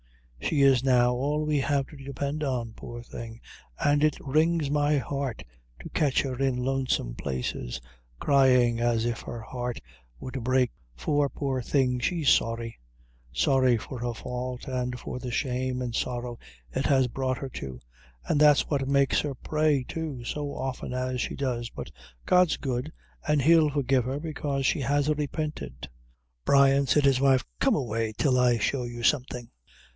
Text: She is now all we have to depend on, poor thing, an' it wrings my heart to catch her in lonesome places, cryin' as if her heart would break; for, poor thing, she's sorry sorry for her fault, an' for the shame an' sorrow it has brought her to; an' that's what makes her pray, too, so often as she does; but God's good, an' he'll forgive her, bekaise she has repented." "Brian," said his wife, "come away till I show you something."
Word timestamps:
She 0.41 0.63
is 0.63 0.83
now 0.83 1.13
all 1.13 1.45
we 1.45 1.59
have 1.59 1.85
to 1.89 1.95
depend 1.95 2.43
on, 2.43 2.73
poor 2.73 3.03
thing, 3.03 3.39
an' 3.79 4.01
it 4.01 4.17
wrings 4.19 4.71
my 4.71 4.97
heart 4.97 5.43
to 5.79 5.89
catch 5.89 6.23
her 6.23 6.37
in 6.39 6.57
lonesome 6.57 7.13
places, 7.13 7.79
cryin' 8.19 8.79
as 8.79 9.05
if 9.05 9.21
her 9.21 9.39
heart 9.41 9.79
would 10.19 10.43
break; 10.43 10.71
for, 10.95 11.29
poor 11.29 11.61
thing, 11.61 11.99
she's 11.99 12.29
sorry 12.29 12.79
sorry 13.31 13.77
for 13.77 13.99
her 13.99 14.13
fault, 14.15 14.67
an' 14.67 14.93
for 14.93 15.19
the 15.19 15.29
shame 15.29 15.79
an' 15.83 15.93
sorrow 15.93 16.39
it 16.73 16.87
has 16.87 17.07
brought 17.07 17.37
her 17.37 17.47
to; 17.49 17.79
an' 18.27 18.39
that's 18.39 18.67
what 18.67 18.87
makes 18.87 19.21
her 19.21 19.35
pray, 19.35 19.83
too, 19.83 20.23
so 20.23 20.53
often 20.55 20.91
as 20.93 21.21
she 21.21 21.35
does; 21.35 21.69
but 21.69 21.91
God's 22.25 22.57
good, 22.57 22.91
an' 23.27 23.39
he'll 23.41 23.69
forgive 23.69 24.05
her, 24.05 24.19
bekaise 24.19 24.65
she 24.65 24.79
has 24.81 25.07
repented." 25.07 25.87
"Brian," 26.43 26.87
said 26.87 27.05
his 27.05 27.21
wife, 27.21 27.45
"come 27.59 27.75
away 27.75 28.11
till 28.17 28.39
I 28.39 28.57
show 28.57 28.83
you 28.83 29.03
something." 29.03 29.51